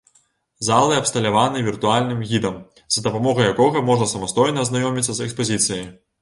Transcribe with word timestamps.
Залы 0.67 0.95
абсталяваны 1.01 1.61
віртуальным 1.67 2.23
гідам, 2.29 2.57
з 2.95 3.03
дапамогай 3.09 3.49
якога 3.57 3.85
можна 3.91 4.09
самастойна 4.15 4.65
азнаёміцца 4.65 5.11
з 5.21 5.29
экспазіцыяй. 5.29 5.87